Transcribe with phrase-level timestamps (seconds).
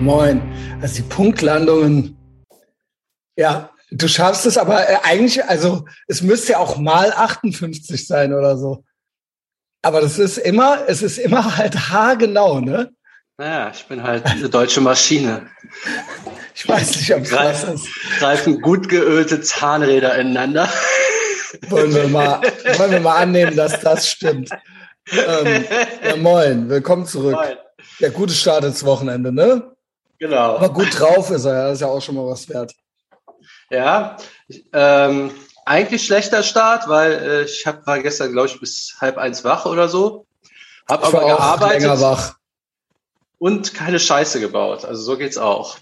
[0.00, 0.40] Moin.
[0.80, 2.16] Also die Punktlandungen,
[3.36, 8.32] ja, du schaffst es aber äh, eigentlich, also es müsste ja auch mal 58 sein
[8.32, 8.84] oder so.
[9.82, 12.90] Aber das ist immer, es ist immer halt haargenau, ne?
[13.38, 15.48] Naja, ich bin halt eine deutsche Maschine.
[16.54, 17.88] Ich weiß nicht, ob es Greif, das ist.
[18.18, 20.68] Greifen gut geölte Zahnräder ineinander.
[21.68, 22.40] Wollen wir mal,
[22.76, 24.50] wollen wir mal annehmen, dass das stimmt.
[25.08, 25.64] Ähm,
[26.04, 27.36] ja, moin, willkommen zurück.
[27.36, 27.56] Moin.
[28.00, 29.70] Der gute Start ins Wochenende, ne?
[30.18, 30.56] Genau.
[30.56, 32.74] Aber gut drauf ist er, ja, das ist ja auch schon mal was wert.
[33.70, 34.16] Ja,
[34.72, 35.30] ähm,
[35.64, 39.66] eigentlich schlechter Start, weil äh, ich hab, war gestern, glaube ich, bis halb eins wach
[39.66, 40.26] oder so.
[40.88, 42.36] Hab Ich aber gearbeitet länger wach.
[43.38, 44.84] und keine Scheiße gebaut.
[44.86, 45.76] Also so geht's auch.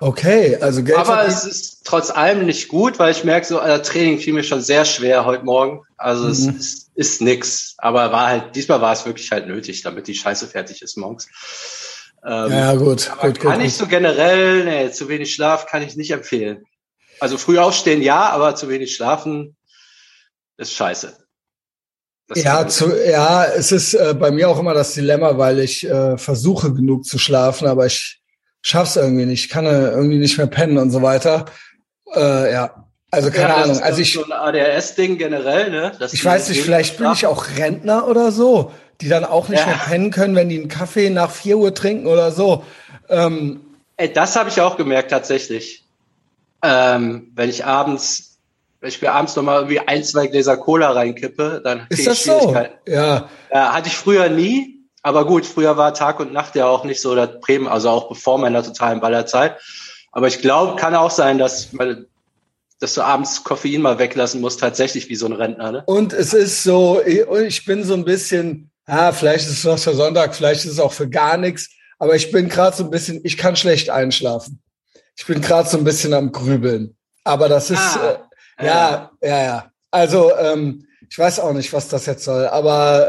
[0.00, 3.82] Okay, also Geld Aber es ist trotz allem nicht gut, weil ich merke, so äh,
[3.82, 5.82] Training fiel mir schon sehr schwer heute Morgen.
[5.96, 6.56] Also es Mhm.
[6.56, 7.74] ist, ist nix.
[7.78, 11.26] Aber war halt, diesmal war es wirklich halt nötig, damit die Scheiße fertig ist morgens.
[12.24, 13.40] Ähm, ja, gut, gut, gut.
[13.40, 13.78] kann ich gut.
[13.78, 16.64] so generell, nee, zu wenig Schlaf kann ich nicht empfehlen.
[17.20, 19.56] Also früh aufstehen ja, aber zu wenig schlafen
[20.56, 21.16] ist scheiße.
[22.28, 25.88] Das Ja, zu, ja, es ist äh, bei mir auch immer das Dilemma, weil ich
[25.88, 28.20] äh, versuche genug zu schlafen, aber ich
[28.60, 29.46] schaff's irgendwie nicht.
[29.46, 31.46] Ich kann äh, irgendwie nicht mehr pennen und so weiter.
[32.14, 33.76] Äh, ja, also keine ja, Ahnung.
[33.76, 35.92] ist Also ich, so ein ADHS-Ding generell, ne?
[35.98, 39.60] Dass ich weiß nicht, vielleicht bin ich auch Rentner oder so, die dann auch nicht
[39.60, 39.66] Ja.
[39.66, 42.64] mehr pennen können, wenn die einen Kaffee nach vier Uhr trinken oder so.
[43.08, 43.60] Ähm,
[43.96, 45.84] Ey, das habe ich auch gemerkt tatsächlich.
[46.62, 48.38] Ähm, wenn ich abends,
[48.80, 52.04] wenn ich mir abends noch mal irgendwie ein, zwei Gläser Cola reinkippe, dann ist ich
[52.06, 52.56] das so?
[52.86, 56.84] Ja, Ja, hatte ich früher nie, aber gut, früher war Tag und Nacht ja auch
[56.84, 59.56] nicht so das Bremen, also auch bevor meiner totalen Ballerzeit.
[60.12, 62.06] Aber ich glaube, kann auch sein, dass, man,
[62.80, 65.82] dass du abends Koffein mal weglassen musst, tatsächlich wie so ein Rentner, ne?
[65.86, 69.94] Und es ist so, ich bin so ein bisschen, ah, vielleicht ist es was für
[69.94, 73.20] Sonntag, vielleicht ist es auch für gar nichts, aber ich bin gerade so ein bisschen,
[73.24, 74.60] ich kann schlecht einschlafen.
[75.16, 76.96] Ich bin gerade so ein bisschen am Grübeln.
[77.24, 78.28] Aber das ist, Ah,
[78.58, 79.72] äh, ja, ja, ja.
[79.90, 83.08] Also, ähm, ich weiß auch nicht, was das jetzt soll, aber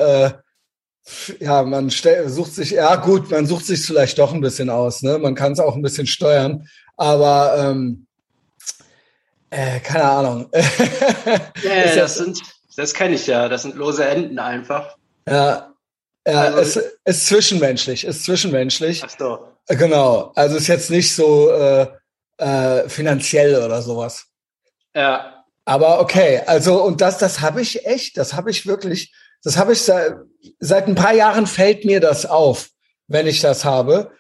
[1.40, 5.02] äh, ja, man sucht sich, ja gut, man sucht sich vielleicht doch ein bisschen aus,
[5.02, 5.18] ne?
[5.18, 6.68] Man kann es auch ein bisschen steuern,
[6.98, 8.06] aber ähm,
[9.50, 10.50] äh, keine Ahnung.
[11.64, 12.40] Ja, Ist das sind,
[12.76, 14.96] das kenne ich ja, das sind lose Enden einfach.
[15.28, 15.69] Ja,
[16.28, 19.04] ja Also- es ist zwischenmenschlich, ist zwischenmenschlich.
[19.06, 19.48] Ach so.
[19.68, 21.88] Äh, Genau, also ist jetzt nicht so äh,
[22.38, 24.26] äh, finanziell oder sowas.
[24.96, 29.14] Ja, Aber okay, also und das, das habe ich echt, das habe ich wirklich,
[29.44, 30.14] das habe ich seit,
[30.60, 32.70] seit ein paar Jahren fällt mir das auf,
[33.08, 34.12] wenn ich das habe,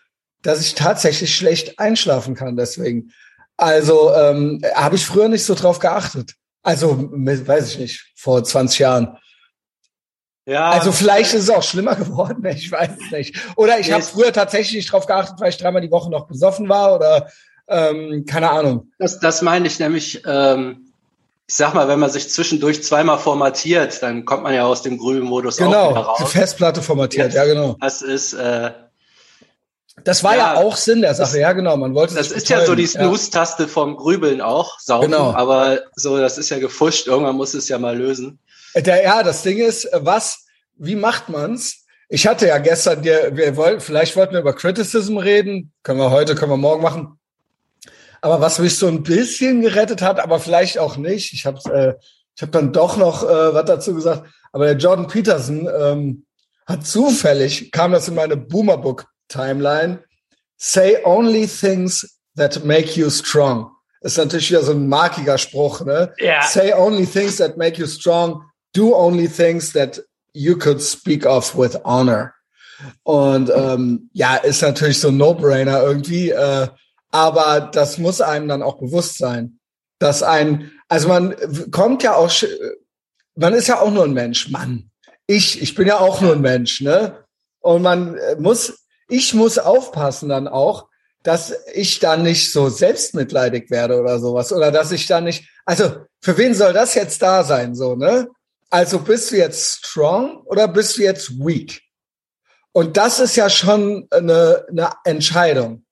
[0.43, 2.55] dass ich tatsächlich schlecht einschlafen kann.
[2.55, 3.11] Deswegen,
[3.57, 6.35] also ähm, habe ich früher nicht so drauf geachtet.
[6.61, 9.17] Also weiß ich nicht, vor 20 Jahren.
[10.49, 10.69] Ja.
[10.71, 13.35] Also vielleicht ist es auch schlimmer geworden, ich weiß es nicht.
[13.55, 16.67] Oder ich habe früher tatsächlich nicht drauf geachtet, weil ich dreimal die Woche noch besoffen
[16.69, 17.27] war oder
[17.67, 18.91] ähm, keine Ahnung.
[18.97, 20.91] Das, das meine ich nämlich, ähm,
[21.47, 24.97] ich sag mal, wenn man sich zwischendurch zweimal formatiert, dann kommt man ja aus dem
[24.97, 26.31] grünen Modus auch wieder Genau, die raus.
[26.31, 27.75] Festplatte formatiert, Jetzt- ja genau.
[27.79, 28.71] Das ist, äh,
[30.03, 31.75] Das war ja, Ja, auch Sinn der Sache, das- ja genau.
[31.77, 35.33] Man wollte das ist ja so die Snooze-Taste vom Grübeln auch, saufen, Genau.
[35.33, 38.39] aber so, das ist ja gefuscht, irgendwann muss es ja mal lösen.
[38.79, 38.83] Ja.
[38.83, 40.45] Der, ja, das Ding ist, äh, was,
[40.77, 41.85] wie macht man's?
[42.07, 46.09] Ich hatte ja gestern dir, wir wollten, vielleicht wollten wir über Criticism reden, können wir
[46.09, 47.19] heute, können wir morgen machen.
[48.21, 51.93] Aber was mich so ein bisschen gerettet hat, aber vielleicht auch nicht, ich habe äh,
[52.35, 56.25] ich hab dann doch noch äh, was dazu gesagt, aber der Jordan Peterson ähm,
[56.65, 59.99] hat zufällig, kam das in meine Boomerbook-Timeline,
[60.57, 63.71] say only things that make you strong.
[64.01, 66.13] Ist natürlich wieder so ein markiger Spruch, ne?
[66.19, 66.41] Ja.
[66.43, 68.43] Say only things that make you strong,
[68.73, 69.99] do only things that
[70.33, 72.33] you could speak of with honor.
[73.03, 76.67] Und ähm, ja, ist natürlich so ein No-Brainer irgendwie, äh,
[77.11, 79.59] aber das muss einem dann auch bewusst sein,
[79.99, 81.35] dass ein, also man
[81.71, 82.31] kommt ja auch,
[83.35, 84.89] man ist ja auch nur ein Mensch, Mann.
[85.27, 87.25] Ich, ich bin ja auch nur ein Mensch, ne?
[87.59, 90.87] Und man äh, muss, ich muss aufpassen dann auch,
[91.23, 96.05] dass ich dann nicht so selbstmitleidig werde oder sowas oder dass ich dann nicht, also
[96.21, 98.29] für wen soll das jetzt da sein, so, ne?
[98.69, 101.81] Also bist du jetzt strong oder bist du jetzt weak?
[102.71, 105.83] Und das ist ja schon eine, eine Entscheidung,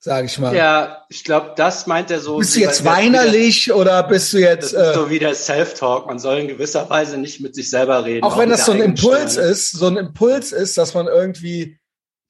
[0.00, 0.54] sage ich mal.
[0.54, 2.38] Ja, ich glaube, das meint er so.
[2.38, 6.06] Bist du jetzt weinerlich oder bist du Das jetzt, ist äh, so wie der Self-Talk.
[6.06, 8.24] Man soll in gewisser Weise nicht mit sich selber reden.
[8.24, 11.78] auch wenn das so ein Impuls ist, so ein Impuls ist, dass man irgendwie,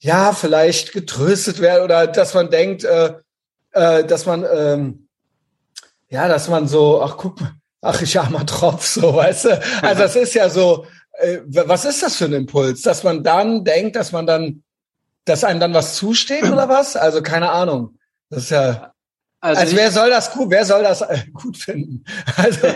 [0.01, 3.15] ja, vielleicht getröstet wird oder dass man denkt, äh,
[3.73, 5.09] äh, dass man, ähm,
[6.11, 9.63] ja, dass man so, ach guck mal, ach ich armer Tropf, so, weißt du?
[9.83, 13.65] Also das ist ja so, äh, was ist das für ein Impuls, dass man dann
[13.65, 14.65] denkt, dass man dann
[15.25, 16.97] dass einem dann was zusteht oder was?
[16.97, 17.99] Also keine Ahnung.
[18.31, 18.93] Das ist ja.
[19.41, 22.05] Also, also wer soll das gut, wer soll das äh, gut finden?
[22.37, 22.67] Also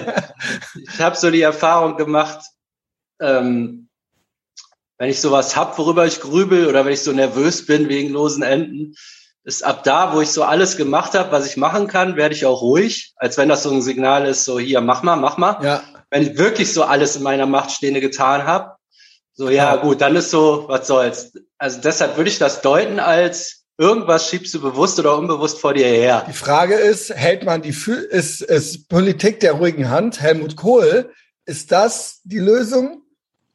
[0.75, 2.45] ich habe so die Erfahrung gemacht,
[3.21, 3.89] ähm,
[4.99, 8.43] wenn ich sowas hab, worüber ich grübel oder wenn ich so nervös bin wegen losen
[8.43, 8.95] Enden,
[9.49, 12.45] ist ab da, wo ich so alles gemacht habe, was ich machen kann, werde ich
[12.45, 15.59] auch ruhig, als wenn das so ein Signal ist, so hier, mach mal, mach mal.
[15.63, 15.83] Ja.
[16.11, 18.77] Wenn ich wirklich so alles in meiner Macht Stehende getan habe,
[19.33, 21.33] so ja, ja gut, dann ist so, was soll's.
[21.57, 25.87] Also deshalb würde ich das deuten als irgendwas schiebst du bewusst oder unbewusst vor dir
[25.87, 26.27] her.
[26.29, 31.11] Die Frage ist, hält man die ist, ist Politik der ruhigen Hand, Helmut Kohl,
[31.47, 33.03] ist das die Lösung?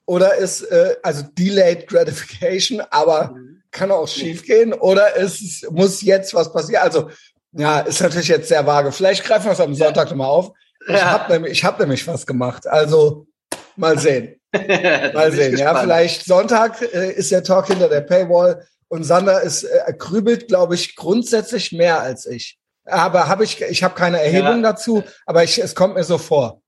[0.06, 6.02] Oder ist äh, also Delayed Gratification, aber mhm kann auch schief gehen oder es muss
[6.02, 6.84] jetzt was passieren.
[6.84, 7.10] Also
[7.52, 8.92] ja, ist natürlich jetzt sehr vage.
[8.92, 10.52] Vielleicht greifen wir es am Sonntag nochmal auf.
[10.88, 11.12] Ich ja.
[11.12, 12.66] habe nämlich, ich hab nämlich was gemacht.
[12.68, 13.28] Also
[13.76, 14.40] mal sehen.
[14.54, 15.58] mal sehen.
[15.58, 20.48] Ja, vielleicht Sonntag äh, ist der Talk hinter der Paywall und Sander ist äh, grübelt,
[20.48, 22.58] glaube ich, grundsätzlich mehr als ich.
[22.86, 24.72] Aber habe ich, ich habe keine Erhebung ja.
[24.72, 26.62] dazu, aber ich, es kommt mir so vor.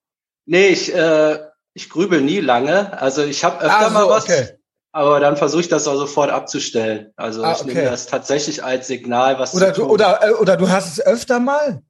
[0.45, 1.39] Nee, ich, äh,
[1.75, 2.99] ich grübel nie lange.
[2.99, 4.23] Also ich habe öfter ah, so, mal was.
[4.23, 4.57] Okay.
[4.91, 7.11] Aber dann versuche ich das auch sofort abzustellen.
[7.17, 7.73] Also ah, ich okay.
[7.73, 11.39] nehme das tatsächlich als Signal, was oder du, oder äh, oder du hast es öfter
[11.39, 11.83] mal.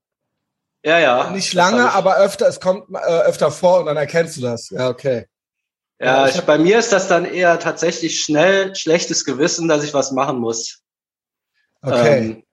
[0.83, 1.29] Ja, ja.
[1.29, 2.47] Nicht lange, aber öfter.
[2.47, 4.71] Es kommt äh, öfter vor und dann erkennst du das.
[4.71, 5.27] Ja, okay.
[5.99, 10.11] Ja, ich, bei mir ist das dann eher tatsächlich schnell schlechtes Gewissen, dass ich was
[10.11, 10.81] machen muss.
[11.81, 12.17] Okay.
[12.17, 12.44] Ähm,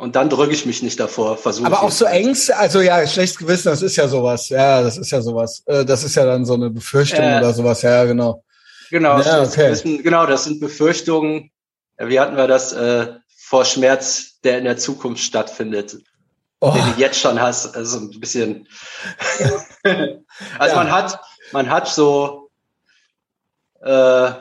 [0.00, 1.66] und dann drücke ich mich nicht davor, versuche.
[1.66, 4.48] Aber auch so Ängste, also ja, schlechtes Gewissen, das ist ja sowas.
[4.48, 5.62] Ja, das ist ja sowas.
[5.66, 7.82] Äh, das ist ja dann so eine Befürchtung äh, oder sowas.
[7.82, 8.42] Ja, genau.
[8.88, 9.72] Genau, ja, okay.
[9.72, 11.50] wissen, genau, das sind Befürchtungen.
[11.98, 15.98] Wie hatten wir das äh, vor Schmerz, der in der Zukunft stattfindet,
[16.60, 16.72] oh.
[16.72, 17.76] den du jetzt schon hast.
[17.76, 18.68] Also ein bisschen.
[19.82, 20.76] also ja.
[20.76, 21.20] man hat,
[21.52, 22.50] man hat so,
[23.82, 24.32] äh,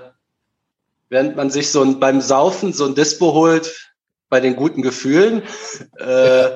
[1.10, 3.89] während man sich so ein, beim Saufen so ein Dispo holt,
[4.30, 5.44] bei den guten Gefühlen,
[5.98, 6.50] äh,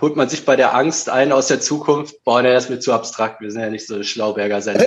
[0.00, 2.24] holt man sich bei der Angst ein aus der Zukunft.
[2.24, 3.40] Boah, das ist mir zu abstrakt.
[3.40, 4.78] Wir sind ja nicht so Schlauberger sein.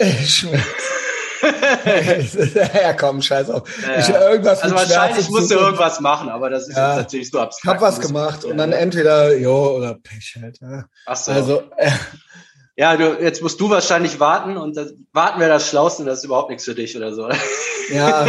[2.74, 3.64] ja, komm, scheiß auf.
[3.82, 7.30] Ja, ich, irgendwas also wahrscheinlich musst du irgendwas machen, aber das ist ja, jetzt natürlich
[7.30, 7.78] so abstrakt.
[7.78, 10.60] Ich hab was gemacht und dann entweder jo oder Pech halt.
[10.62, 10.86] Ja.
[11.06, 11.32] Ach so.
[11.32, 11.92] Also, äh,
[12.76, 16.26] ja, du, jetzt musst du wahrscheinlich warten und das, warten wäre das Schlauste, das ist
[16.26, 17.30] überhaupt nichts für dich oder so.
[17.94, 18.28] ja,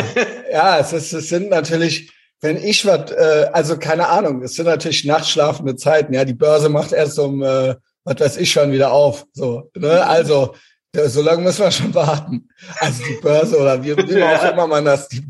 [0.53, 4.67] ja, es, ist, es sind natürlich, wenn ich was, äh, also keine Ahnung, es sind
[4.67, 6.15] natürlich nachtschlafende Zeiten.
[6.15, 9.27] Ja, die Börse macht erst um, äh, was weiß ich schon wieder auf.
[9.33, 10.07] So, ne?
[10.07, 10.55] Also
[10.95, 12.49] ja, so lange müssen wir schon warten.
[12.79, 15.27] Also die Börse oder wie, wie auch immer man das, die,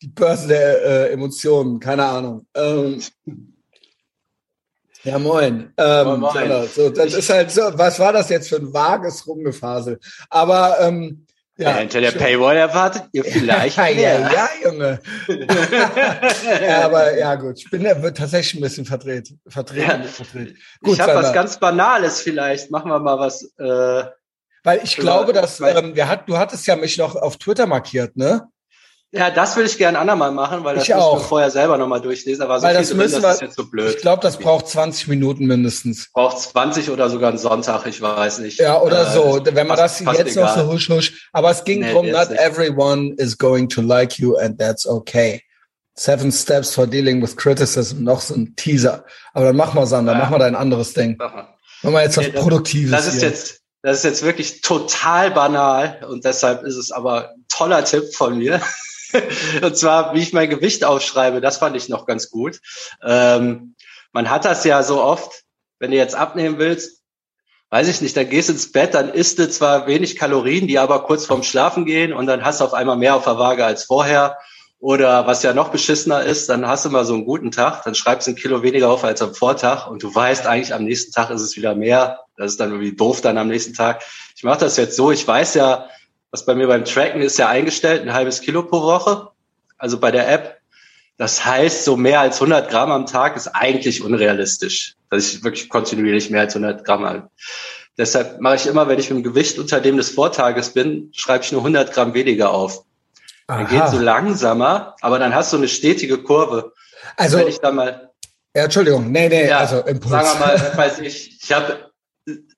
[0.00, 2.46] die Börse der äh, Emotionen, keine Ahnung.
[2.54, 3.02] Ähm,
[5.02, 5.72] ja, moin.
[5.76, 6.68] Ähm, moin.
[6.74, 10.00] So, das ist halt so, was war das jetzt für ein vages Rumgefasel?
[10.30, 13.76] Aber ähm, ja, ja, hinter der Paywall erwartet ihr vielleicht.
[13.76, 14.98] ja, ja, ja, Junge.
[16.66, 17.58] ja, aber ja, gut.
[17.58, 19.34] Ich bin ja tatsächlich ein bisschen verdreht.
[19.46, 20.02] verdreht, ja.
[20.02, 20.56] verdreht.
[20.82, 22.72] Gut, ich habe was ganz Banales vielleicht.
[22.72, 23.52] Machen wir mal was.
[23.58, 24.04] Äh,
[24.64, 28.16] weil ich glaube, dass ähm, wir hat, du hattest ja mich noch auf Twitter markiert,
[28.16, 28.48] ne?
[29.16, 31.22] Ja, das würde ich gerne andermal machen, weil das ich auch.
[31.24, 32.42] vorher selber nochmal durchlesen.
[32.42, 33.94] Aber so weil das, müssen drin, das wir, ist jetzt so blöd.
[33.94, 36.10] Ich glaube, das braucht 20 Minuten mindestens.
[36.12, 38.58] Braucht 20 oder sogar einen Sonntag, ich weiß nicht.
[38.58, 39.40] Ja, oder äh, so.
[39.44, 40.44] Wenn man das jetzt egal.
[40.44, 41.28] noch so husch husch.
[41.32, 42.40] Aber es ging nee, drum, not nicht.
[42.40, 45.40] everyone is going to like you and that's okay.
[45.94, 49.04] Seven Steps for Dealing with Criticism, noch so ein Teaser.
[49.32, 50.18] Aber dann mach mal, Sander, ja.
[50.18, 51.14] mach mal dein anderes Ding.
[51.18, 51.54] Mach mal.
[51.84, 52.90] Mach mal jetzt was nee, Produktives.
[52.90, 53.28] Das ist hier.
[53.28, 58.12] jetzt, das ist jetzt wirklich total banal und deshalb ist es aber ein toller Tipp
[58.12, 58.60] von mir.
[59.62, 62.60] und zwar, wie ich mein Gewicht aufschreibe, das fand ich noch ganz gut.
[63.02, 63.74] Ähm,
[64.12, 65.42] man hat das ja so oft,
[65.78, 67.02] wenn du jetzt abnehmen willst,
[67.70, 71.04] weiß ich nicht, dann gehst ins Bett, dann isst du zwar wenig Kalorien, die aber
[71.04, 73.84] kurz vorm Schlafen gehen und dann hast du auf einmal mehr auf der Waage als
[73.84, 74.38] vorher.
[74.78, 77.94] Oder was ja noch beschissener ist, dann hast du mal so einen guten Tag, dann
[77.94, 81.10] schreibst du ein Kilo weniger auf als am Vortag und du weißt eigentlich, am nächsten
[81.10, 84.02] Tag ist es wieder mehr das ist dann irgendwie doof dann am nächsten Tag.
[84.36, 85.88] Ich mache das jetzt so, ich weiß ja,
[86.34, 89.28] was bei mir beim Tracken ist ja eingestellt, ein halbes Kilo pro Woche,
[89.78, 90.58] also bei der App.
[91.16, 95.68] Das heißt, so mehr als 100 Gramm am Tag ist eigentlich unrealistisch, dass ich wirklich
[95.68, 97.30] kontinuierlich mehr als 100 Gramm habe.
[97.96, 101.44] Deshalb mache ich immer, wenn ich mit dem Gewicht unter dem des Vortages bin, schreibe
[101.44, 102.84] ich nur 100 Gramm weniger auf.
[103.46, 103.58] Aha.
[103.58, 106.72] Dann geht so langsamer, aber dann hast du eine stetige Kurve.
[107.16, 108.10] Also, wenn ich dann mal
[108.56, 110.10] ja, Entschuldigung, nee, nee, ja, also Impuls.
[110.10, 111.92] Sagen wir mal, weiß ich, ich habe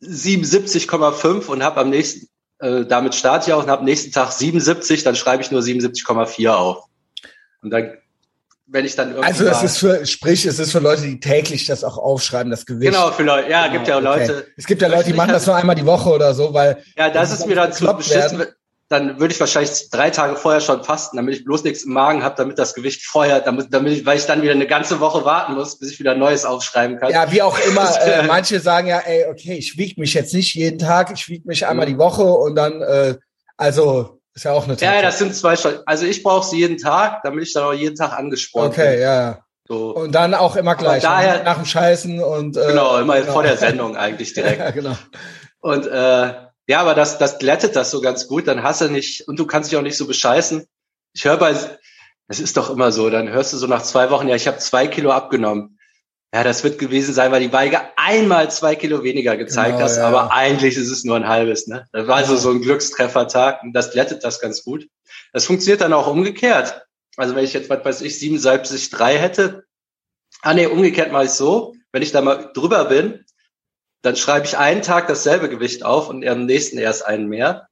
[0.03, 2.29] 77,5 und habe am nächsten,
[2.59, 6.49] äh, damit starte ich auch und habe nächsten Tag 77, dann schreibe ich nur 77,4
[6.51, 6.85] auf.
[7.63, 7.93] Und dann,
[8.67, 9.27] wenn ich dann irgendwie.
[9.27, 12.67] Also es ist für, sprich, es ist für Leute, die täglich das auch aufschreiben, das
[12.67, 12.93] Gewicht.
[12.93, 14.27] Genau, für Leute, ja, gibt ja auch okay.
[14.27, 14.47] Leute.
[14.57, 16.83] Es gibt ja Leute, die machen das nur einmal die Woche oder so, weil.
[16.97, 18.47] Ja, das ist mir dann zu beschissen.
[18.89, 22.23] Dann würde ich wahrscheinlich drei Tage vorher schon fasten, damit ich bloß nichts im Magen
[22.23, 25.25] habe, damit das Gewicht vorher, damit, damit ich, weil ich dann wieder eine ganze Woche
[25.25, 27.11] warten muss, bis ich wieder Neues aufschreiben kann.
[27.11, 27.91] Ja, wie auch immer.
[28.01, 31.49] äh, manche sagen ja, ey, okay, ich wiege mich jetzt nicht jeden Tag, ich wiege
[31.49, 31.91] mich einmal mhm.
[31.91, 33.17] die Woche und dann, äh,
[33.57, 34.89] also ist ja auch eine Taktik.
[34.89, 35.81] Ja, das sind zwei Stunden.
[35.87, 39.01] Also ich brauche sie jeden Tag, damit ich dann auch jeden Tag angesprochen Okay, bin.
[39.01, 39.39] ja.
[39.67, 39.97] So.
[39.97, 43.33] Und dann auch immer gleich daher, nach dem Scheißen und äh, genau immer genau.
[43.33, 44.59] vor der Sendung eigentlich direkt.
[44.61, 44.97] ja, genau.
[45.59, 46.35] Und äh,
[46.67, 48.49] ja, aber das, das glättet das so ganz gut.
[48.49, 50.67] Dann hast du nicht, und du kannst dich auch nicht so bescheißen.
[51.15, 51.55] Ich höre bei,
[52.29, 54.59] das ist doch immer so, dann hörst du so nach zwei Wochen, ja, ich habe
[54.59, 55.79] zwei Kilo abgenommen.
[56.35, 59.97] Ja, das wird gewesen sein, weil die Weige einmal zwei Kilo weniger gezeigt genau, hast,
[59.97, 60.09] ja.
[60.09, 61.69] aber eigentlich ist es nur ein halbes.
[61.69, 61.87] Ne?
[61.93, 64.89] Das war also so ein Glückstreffertag und das glättet das ganz gut.
[65.33, 66.85] Das funktioniert dann auch umgekehrt.
[67.17, 69.65] Also wenn ich jetzt, was weiß ich, 77,3 hätte,
[70.43, 73.25] ah nee, umgekehrt mache ich so, wenn ich da mal drüber bin,
[74.03, 77.69] dann schreibe ich einen Tag dasselbe Gewicht auf und am nächsten erst einen mehr.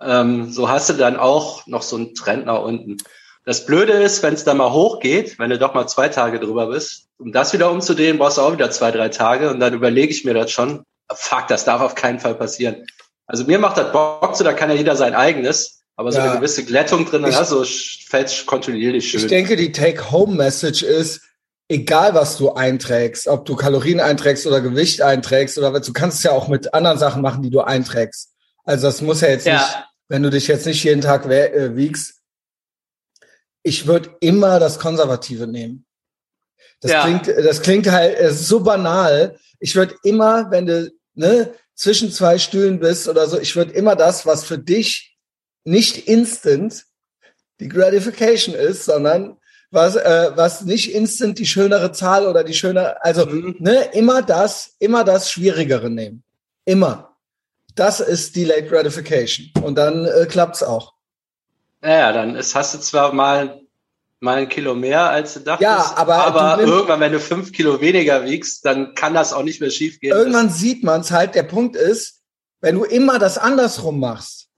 [0.00, 2.98] Ähm, so hast du dann auch noch so einen Trend nach unten.
[3.44, 6.66] Das Blöde ist, wenn es dann mal hochgeht, wenn du doch mal zwei Tage drüber
[6.66, 10.12] bist, um das wieder umzudrehen, brauchst du auch wieder zwei, drei Tage und dann überlege
[10.12, 12.86] ich mir das schon, fuck, das darf auf keinen Fall passieren.
[13.26, 16.24] Also mir macht das Bock, so da kann ja jeder sein eigenes, aber so ja.
[16.24, 19.20] eine gewisse Glättung drin, hast du fällt kontinuierlich schön.
[19.20, 21.22] Ich denke, die Take-Home-Message ist,
[21.68, 26.22] egal was du einträgst, ob du Kalorien einträgst oder Gewicht einträgst oder du kannst es
[26.24, 28.32] ja auch mit anderen Sachen machen, die du einträgst.
[28.64, 29.58] Also das muss ja jetzt ja.
[29.58, 32.20] nicht, wenn du dich jetzt nicht jeden Tag äh, wiegst.
[33.62, 35.84] Ich würde immer das Konservative nehmen.
[36.80, 37.02] Das ja.
[37.02, 39.38] klingt, das klingt halt so banal.
[39.58, 43.96] Ich würde immer, wenn du ne, zwischen zwei Stühlen bist oder so, ich würde immer
[43.96, 45.16] das, was für dich
[45.64, 46.84] nicht instant
[47.60, 49.36] die Gratification ist, sondern
[49.70, 53.56] was, äh, was nicht instant die schönere Zahl oder die schöne, also mhm.
[53.58, 56.22] ne, immer das, immer das Schwierigere nehmen.
[56.64, 57.16] Immer.
[57.74, 59.50] Das ist Delayed Gratification.
[59.62, 60.94] Und dann äh, klappt's auch.
[61.82, 63.60] Ja, dann ist, hast du zwar mal
[64.20, 65.62] mal ein Kilo mehr, als du dachtest.
[65.62, 69.60] Ja, aber, aber irgendwann, wenn du fünf Kilo weniger wiegst, dann kann das auch nicht
[69.60, 70.12] mehr schief gehen.
[70.12, 71.34] Irgendwann sieht man's halt.
[71.34, 72.20] Der Punkt ist,
[72.60, 74.48] wenn du immer das andersrum machst,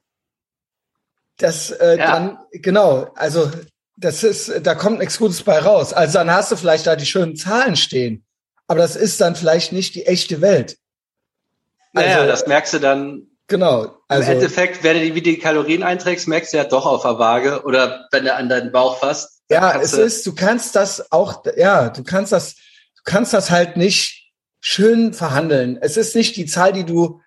[1.36, 2.12] das äh, ja.
[2.12, 3.12] dann genau.
[3.14, 3.50] Also
[4.00, 5.92] das ist, da kommt nichts Gutes bei raus.
[5.92, 8.24] Also dann hast du vielleicht da die schönen Zahlen stehen,
[8.66, 10.78] aber das ist dann vielleicht nicht die echte Welt.
[11.94, 13.26] Also, naja, das merkst du dann.
[13.46, 13.98] Genau.
[14.08, 17.02] Also, Im Endeffekt, wenn du die, wie die Kalorien einträgst, merkst du ja doch auf
[17.02, 19.42] der Waage oder wenn du an deinen Bauch fasst.
[19.50, 23.50] Ja, es du ist, du kannst das auch, ja, du kannst das, du kannst das
[23.50, 25.78] halt nicht schön verhandeln.
[25.80, 27.20] Es ist nicht die Zahl, die du,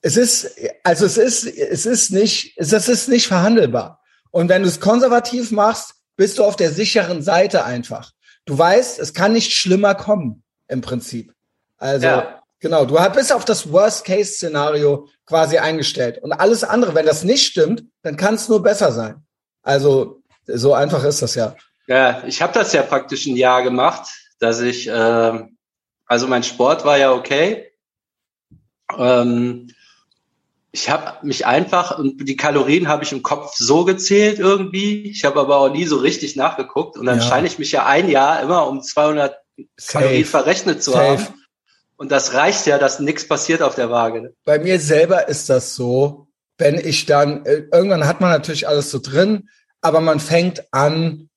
[0.00, 4.00] es ist, also es ist, es ist nicht, es ist nicht verhandelbar.
[4.30, 8.12] Und wenn du es konservativ machst, bist du auf der sicheren Seite einfach.
[8.44, 11.32] Du weißt, es kann nicht schlimmer kommen, im Prinzip.
[11.78, 12.42] Also, ja.
[12.60, 16.18] genau, du bist auf das Worst-Case-Szenario quasi eingestellt.
[16.22, 19.26] Und alles andere, wenn das nicht stimmt, dann kann es nur besser sein.
[19.62, 21.56] Also, so einfach ist das ja.
[21.88, 24.08] Ja, ich habe das ja praktisch ein Jahr gemacht,
[24.38, 25.44] dass ich, äh,
[26.06, 27.72] also mein Sport war ja okay.
[28.96, 29.68] Ähm,
[30.76, 35.08] ich habe mich einfach und die Kalorien habe ich im Kopf so gezählt irgendwie.
[35.08, 37.24] Ich habe aber auch nie so richtig nachgeguckt und dann ja.
[37.24, 39.38] scheine ich mich ja ein Jahr immer um 200
[39.78, 40.04] Safe.
[40.04, 41.22] Kalorien verrechnet zu Safe.
[41.22, 41.26] haben.
[41.96, 44.34] Und das reicht ja, dass nichts passiert auf der Waage.
[44.44, 46.28] Bei mir selber ist das so,
[46.58, 49.48] wenn ich dann äh, irgendwann hat man natürlich alles so drin,
[49.80, 51.30] aber man fängt an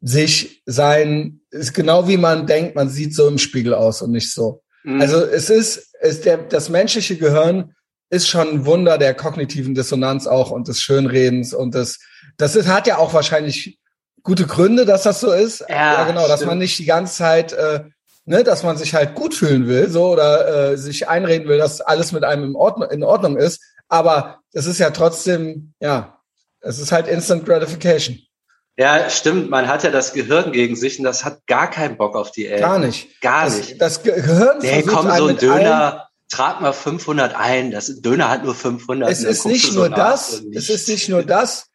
[0.00, 4.32] sich sein ist genau wie man denkt, man sieht so im Spiegel aus und nicht
[4.32, 4.62] so.
[4.84, 5.00] Mhm.
[5.00, 7.72] Also es ist, ist der das menschliche Gehirn
[8.10, 11.98] ist schon ein Wunder der kognitiven Dissonanz auch und des Schönredens und das,
[12.36, 13.78] das ist, hat ja auch wahrscheinlich
[14.22, 15.60] gute Gründe, dass das so ist.
[15.68, 16.32] Ja, ja genau, stimmt.
[16.32, 17.84] dass man nicht die ganze Zeit, äh,
[18.24, 21.80] ne, dass man sich halt gut fühlen will, so oder äh, sich einreden will, dass
[21.80, 23.62] alles mit einem in Ordnung, in Ordnung ist.
[23.88, 26.18] Aber es ist ja trotzdem, ja,
[26.60, 28.18] es ist halt Instant Gratification.
[28.76, 29.48] Ja, stimmt.
[29.48, 32.46] Man hat ja das Gehirn gegen sich und das hat gar keinen Bock auf die
[32.46, 32.70] Eltern.
[32.70, 33.20] Gar nicht.
[33.22, 33.80] Gar das, nicht.
[33.80, 37.70] Das Gehirn Nee, komm, so ein Döner, trag mal 500 ein.
[37.70, 39.10] Das Döner hat nur 500.
[39.10, 40.42] Es ist nicht nur das.
[40.54, 41.68] Es ist nicht nur das.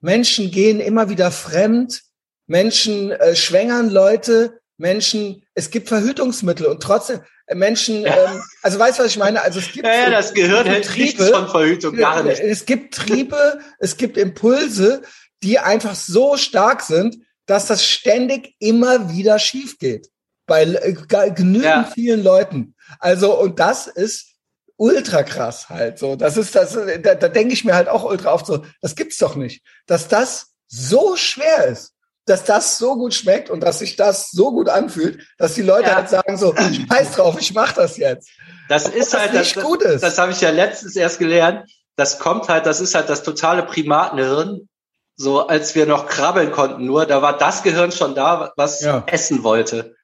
[0.00, 2.02] Menschen gehen immer wieder fremd.
[2.46, 4.60] Menschen äh, schwängern Leute.
[4.78, 8.32] Menschen, es gibt Verhütungsmittel und trotzdem äh, Menschen, ja.
[8.32, 9.40] ähm, also weißt du, was ich meine?
[9.40, 12.40] Also es gibt ja, ja, das Gehirn hält Triebe, von Verhütung gar nicht.
[12.40, 15.02] Es gibt Triebe, es gibt Impulse,
[15.42, 20.08] die einfach so stark sind, dass das ständig immer wieder schief geht.
[20.46, 20.94] Bei äh,
[21.30, 21.90] genügend ja.
[21.94, 22.71] vielen Leuten.
[22.98, 24.32] Also, und das ist
[24.76, 26.16] ultra krass halt so.
[26.16, 29.18] Das ist das, da, da denke ich mir halt auch ultra oft so, das gibt's
[29.18, 29.62] doch nicht.
[29.86, 31.92] Dass das so schwer ist,
[32.26, 35.88] dass das so gut schmeckt und dass sich das so gut anfühlt, dass die Leute
[35.88, 35.96] ja.
[35.96, 38.30] halt sagen so, scheiß drauf, ich mach das jetzt.
[38.68, 40.02] Das ist das halt, nicht das, gut ist.
[40.02, 41.70] das, das habe ich ja letztens erst gelernt.
[41.96, 44.68] das kommt halt, das ist halt das totale Primatenhirn.
[45.14, 49.04] So, als wir noch krabbeln konnten, nur, da war das Gehirn schon da, was ja.
[49.06, 49.94] essen wollte.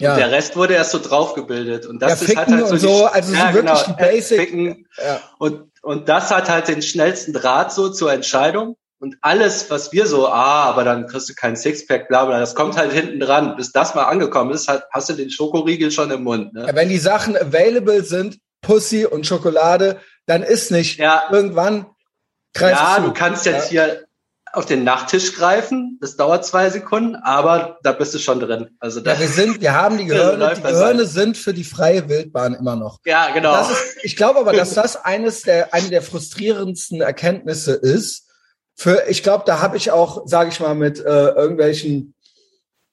[0.00, 0.12] Ja.
[0.12, 1.86] Und der Rest wurde erst so draufgebildet.
[1.86, 4.76] Und das ja, ist halt, halt so, so, also ja, so wirklich genau, die Basic.
[4.98, 5.20] Ja.
[5.38, 8.76] Und, und das hat halt den schnellsten Draht so zur Entscheidung.
[8.98, 12.54] Und alles, was wir so, ah, aber dann kriegst du keinen Sixpack, bla bla, das
[12.54, 13.54] kommt halt hinten dran.
[13.56, 16.54] Bis das mal angekommen ist, halt, hast du den Schokoriegel schon im Mund.
[16.54, 16.66] Ne?
[16.66, 21.24] Ja, wenn die Sachen available sind, Pussy und Schokolade, dann ist nicht ja.
[21.30, 21.86] irgendwann
[22.58, 24.04] Ja, du kannst jetzt hier
[24.56, 25.98] auf den Nachttisch greifen.
[26.00, 28.70] Das dauert zwei Sekunden, aber da bist du schon drin.
[28.78, 32.08] Also da, ja, wir sind, wir haben die Gehirne, die Gehirne sind für die freie
[32.08, 32.98] Wildbahn immer noch.
[33.04, 33.60] Ja, genau.
[33.60, 38.28] Ist, ich glaube aber, dass das eines der, eine der frustrierendsten Erkenntnisse ist.
[38.76, 42.14] Für, ich glaube, da habe ich auch, sage ich mal, mit äh, irgendwelchen,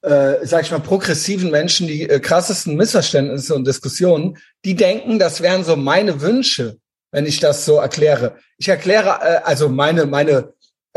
[0.01, 4.37] äh, sage ich mal, progressiven Menschen die äh, krassesten Missverständnisse und Diskussionen.
[4.63, 6.77] Die denken, das wären so meine Wünsche,
[7.11, 8.35] wenn ich das so erkläre.
[8.57, 10.53] Ich erkläre äh, also meine meine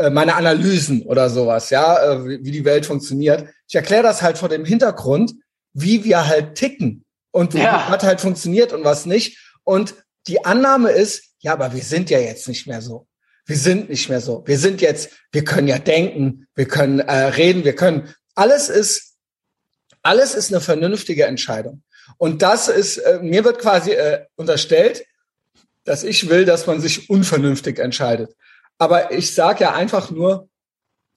[0.09, 3.49] meine Analysen oder sowas, ja, äh, wie die Welt funktioniert.
[3.67, 5.33] Ich erkläre das halt vor dem Hintergrund,
[5.73, 7.87] wie wir halt ticken und ja.
[7.89, 9.39] was halt funktioniert und was nicht.
[9.63, 9.95] Und
[10.27, 13.07] die Annahme ist, ja, aber wir sind ja jetzt nicht mehr so.
[13.45, 14.43] Wir sind nicht mehr so.
[14.45, 18.13] Wir sind jetzt, wir können ja denken, wir können äh, reden, wir können.
[18.33, 19.13] Alles ist,
[20.01, 21.83] alles ist eine vernünftige Entscheidung.
[22.17, 25.05] Und das ist, äh, mir wird quasi äh, unterstellt,
[25.83, 28.35] dass ich will, dass man sich unvernünftig entscheidet.
[28.77, 30.49] Aber ich sage ja einfach nur,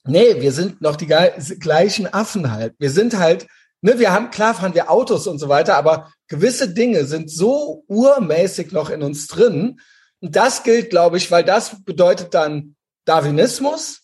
[0.05, 2.75] nee, wir sind noch die gleichen Affen halt.
[2.79, 3.47] Wir sind halt,
[3.81, 7.83] ne, wir haben, klar fahren wir Autos und so weiter, aber gewisse Dinge sind so
[7.87, 9.79] urmäßig noch in uns drin.
[10.21, 12.75] Und das gilt, glaube ich, weil das bedeutet dann
[13.05, 14.01] Darwinismus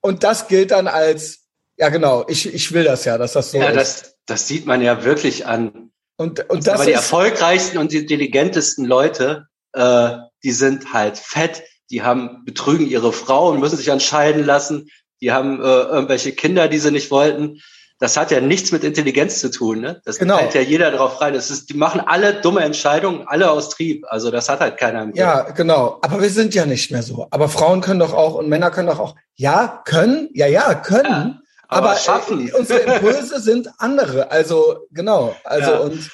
[0.00, 1.46] und das gilt dann als,
[1.76, 3.76] ja genau, ich, ich will das ja, dass das so ja, ist.
[3.76, 5.92] Das, das sieht man ja wirklich an.
[6.16, 11.62] Und, und das aber die erfolgreichsten und die intelligentesten Leute, äh, die sind halt fett
[11.90, 14.88] die haben betrügen ihre Frau und müssen sich entscheiden lassen,
[15.20, 17.60] die haben äh, irgendwelche Kinder, die sie nicht wollten.
[18.00, 20.02] Das hat ja nichts mit Intelligenz zu tun, ne?
[20.04, 20.36] Das genau.
[20.36, 21.32] fällt ja jeder drauf rein.
[21.32, 24.04] Das ist, die machen alle dumme Entscheidungen, alle aus Trieb.
[24.08, 25.98] Also das hat halt keiner im Ja, genau.
[26.02, 27.28] Aber wir sind ja nicht mehr so.
[27.30, 29.14] Aber Frauen können doch auch und Männer können doch auch.
[29.36, 30.28] Ja, können.
[30.34, 31.04] Ja, ja, können.
[31.04, 32.48] Ja, aber, aber schaffen.
[32.48, 34.30] Äh, unsere Impulse sind andere.
[34.30, 35.34] Also genau.
[35.44, 35.78] Also ja.
[35.78, 36.10] und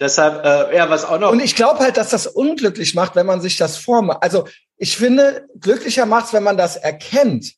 [0.00, 1.30] Deshalb, äh, ja, was auch noch.
[1.30, 4.22] Und ich glaube halt, dass das unglücklich macht, wenn man sich das vormacht.
[4.22, 4.46] Also
[4.80, 7.52] ich finde, glücklicher macht's, wenn man das erkennt.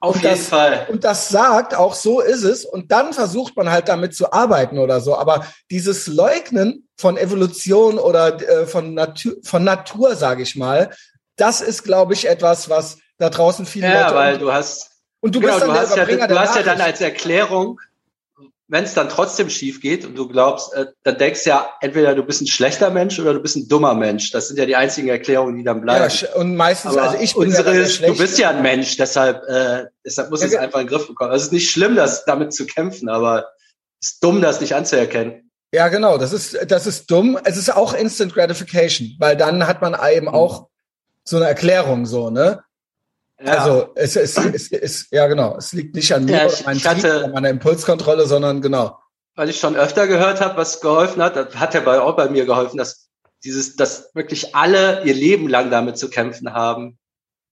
[0.00, 0.86] Auf und jeden das, Fall.
[0.90, 2.64] Und das sagt, auch so ist es.
[2.64, 5.16] Und dann versucht man halt damit zu arbeiten oder so.
[5.16, 10.90] Aber dieses Leugnen von Evolution oder äh, von, Natur, von Natur, sage ich mal,
[11.36, 14.14] das ist, glaube ich, etwas, was da draußen viele ja, Leute.
[14.14, 14.90] Ja, weil du hast.
[15.20, 17.80] Und du genau, bist dann du hast, ja, du hast ja dann als Erklärung
[18.70, 22.14] wenn es dann trotzdem schief geht und du glaubst, äh, dann denkst du ja, entweder
[22.14, 24.30] du bist ein schlechter Mensch oder du bist ein dummer Mensch.
[24.30, 26.08] Das sind ja die einzigen Erklärungen, die dann bleiben.
[26.08, 29.42] Ja, und meistens, Aber also ich bin unsere, ja du bist ja ein Mensch, deshalb,
[29.48, 31.32] äh, deshalb muss ja, es einfach in den Griff bekommen.
[31.32, 33.48] Also es ist nicht schlimm, das damit zu kämpfen, aber
[34.00, 35.50] es ist dumm, das nicht anzuerkennen.
[35.72, 37.38] Ja, genau, das ist, das ist dumm.
[37.42, 40.34] Es ist auch Instant Gratification, weil dann hat man eben mhm.
[40.34, 40.68] auch
[41.24, 42.62] so eine Erklärung, so, ne?
[43.42, 43.52] Ja.
[43.54, 46.66] Also es, es, es, es, ja genau, es liegt nicht an mir ja, ich, oder
[46.66, 48.98] meinem Trieb oder meiner Impulskontrolle, sondern genau.
[49.34, 52.28] Weil ich schon öfter gehört habe, was geholfen hat, das hat ja bei, auch bei
[52.28, 53.08] mir geholfen, dass
[53.42, 56.98] dieses, dass wirklich alle ihr Leben lang damit zu kämpfen haben.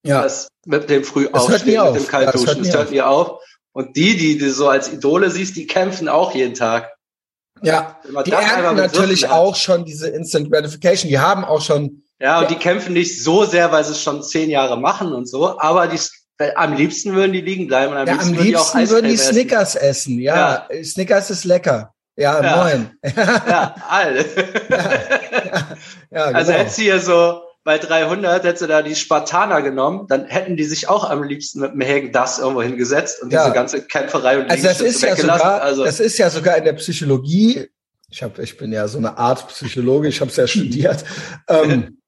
[0.05, 0.23] Ja.
[0.23, 3.43] Das mit dem Frühaufstehen, mit dem Kaltduschen, das hört mir auf.
[3.73, 6.93] Und die, die du so als Idole siehst, die kämpfen auch jeden Tag.
[7.63, 11.09] Ja, die ernten natürlich auch schon diese Instant Gratification.
[11.09, 14.23] Die haben auch schon ja, und die kämpfen nicht so sehr, weil sie es schon
[14.23, 15.99] zehn Jahre machen und so, aber die,
[16.57, 19.17] am liebsten würden die liegen bleiben und am ja, liebsten, am liebsten würden, würden die
[19.17, 19.89] Snickers essen.
[19.89, 20.19] essen.
[20.21, 21.95] Ja, ja, Snickers ist lecker.
[22.17, 22.57] Ja, ja.
[22.57, 22.91] moin.
[23.17, 24.17] ja, all.
[24.17, 24.25] ja,
[26.11, 26.39] ja, genau.
[26.39, 30.57] Also hättest du hier so bei 300 hättest du da die Spartaner genommen, dann hätten
[30.57, 34.39] die sich auch am liebsten mit dem Hagen das irgendwo hingesetzt und diese ganze Kämpferei
[34.39, 37.69] und also das ist ja sogar, also das ist ja sogar in der Psychologie.
[38.11, 41.05] Ich habe, ich bin ja so eine Art Psychologe, ich habe es ja studiert.
[41.47, 41.99] ähm,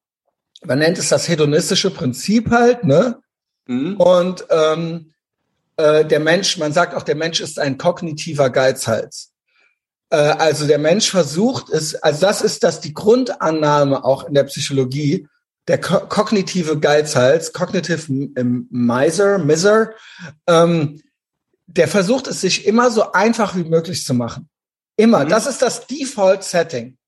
[0.65, 3.19] man nennt es das hedonistische Prinzip halt, ne?
[3.67, 3.97] Mhm.
[3.97, 5.13] Und ähm,
[5.77, 9.33] äh, der Mensch, man sagt auch, der Mensch ist ein kognitiver Geizhals.
[10.11, 14.45] Äh, also der Mensch versucht es, also das ist das die Grundannahme auch in der
[14.45, 15.27] Psychologie,
[15.69, 18.13] der ko kognitive Geizhals, cognitive
[18.71, 19.91] miser, miser,
[20.47, 21.01] ähm,
[21.67, 24.49] der versucht es sich immer so einfach wie möglich zu machen.
[24.97, 25.25] Immer.
[25.25, 25.29] Mhm.
[25.29, 26.99] Das ist das Default Setting.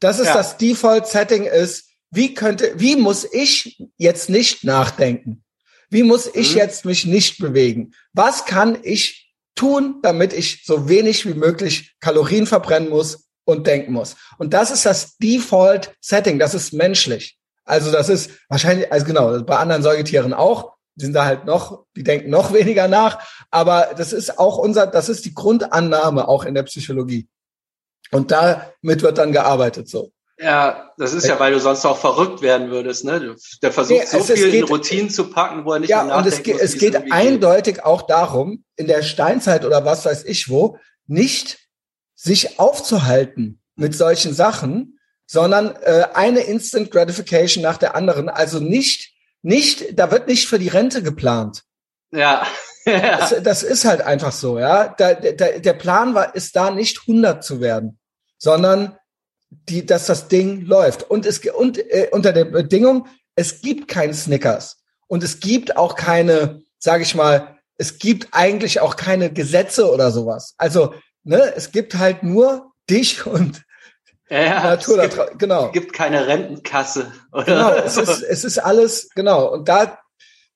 [0.00, 0.34] Das ist ja.
[0.34, 5.44] das Default Setting ist, wie könnte, wie muss ich jetzt nicht nachdenken?
[5.90, 6.58] Wie muss ich mhm.
[6.58, 7.92] jetzt mich nicht bewegen?
[8.12, 13.92] Was kann ich tun, damit ich so wenig wie möglich Kalorien verbrennen muss und denken
[13.92, 14.16] muss?
[14.38, 16.38] Und das ist das Default Setting.
[16.38, 17.38] Das ist menschlich.
[17.64, 21.86] Also das ist wahrscheinlich, also genau, bei anderen Säugetieren auch, die sind da halt noch,
[21.96, 23.18] die denken noch weniger nach,
[23.50, 27.28] aber das ist auch unser, das ist die Grundannahme auch in der Psychologie.
[28.10, 30.12] Und damit wird dann gearbeitet so.
[30.38, 33.36] Ja, das ist ja, weil du sonst auch verrückt werden würdest, ne?
[33.62, 36.16] Der versucht nee, so viel geht, in Routinen zu packen, wo er nicht ja, mehr
[36.16, 36.46] nachdenkt.
[36.46, 37.84] Ja, und es, muss, es geht eindeutig geht.
[37.84, 41.58] auch darum, in der Steinzeit oder was weiß ich wo, nicht
[42.16, 48.28] sich aufzuhalten mit solchen Sachen, sondern äh, eine Instant Gratification nach der anderen.
[48.28, 51.62] Also nicht, nicht, da wird nicht für die Rente geplant.
[52.10, 52.46] Ja.
[52.84, 54.88] das, das, ist halt einfach so, ja.
[54.88, 57.98] Da, da, der Plan war, ist da nicht 100 zu werden,
[58.36, 58.98] sondern
[59.68, 61.08] die, dass das Ding läuft.
[61.08, 65.96] Und es und äh, unter der Bedingung, es gibt kein Snickers und es gibt auch
[65.96, 70.54] keine, sage ich mal, es gibt eigentlich auch keine Gesetze oder sowas.
[70.58, 73.64] Also ne, es gibt halt nur dich und
[74.30, 75.02] ja, Natur.
[75.02, 75.66] Es gibt, genau.
[75.66, 77.12] Es gibt keine Rentenkasse.
[77.32, 77.44] Oder?
[77.44, 79.52] Genau, es ist, es ist alles, genau.
[79.52, 79.98] Und da,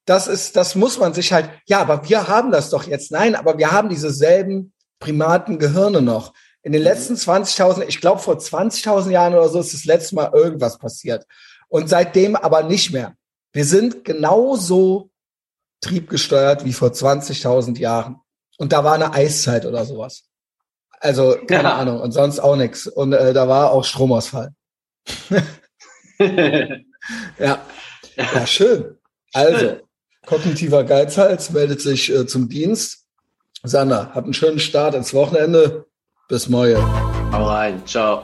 [0.04, 3.12] das ist, das muss man sich halt, ja, aber wir haben das doch jetzt.
[3.12, 6.32] Nein, aber wir haben diese selben primaten Gehirne noch.
[6.68, 10.30] In den letzten 20.000, ich glaube vor 20.000 Jahren oder so ist das letzte Mal
[10.34, 11.24] irgendwas passiert.
[11.68, 13.14] Und seitdem aber nicht mehr.
[13.54, 15.08] Wir sind genauso
[15.80, 18.20] triebgesteuert wie vor 20.000 Jahren.
[18.58, 20.24] Und da war eine Eiszeit oder sowas.
[20.90, 21.76] Also keine ja.
[21.78, 22.86] Ahnung und sonst auch nichts.
[22.86, 24.52] Und äh, da war auch Stromausfall.
[26.18, 27.62] ja.
[28.14, 28.98] ja, schön.
[29.32, 29.78] Also,
[30.26, 33.06] kognitiver Geizhals meldet sich äh, zum Dienst.
[33.62, 35.87] Sander, hab einen schönen Start ins Wochenende.
[36.28, 36.84] Bis morgen.
[37.32, 37.80] Hau rein.
[37.86, 38.22] Ciao.